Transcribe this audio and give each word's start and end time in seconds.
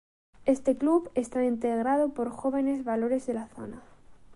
Este 0.47 0.75
club 0.77 1.11
estaba 1.13 1.45
integrado 1.45 2.09
por 2.11 2.31
jóvenes 2.31 2.83
valores 2.83 3.27
de 3.27 3.35
la 3.35 3.47
zona. 3.49 3.83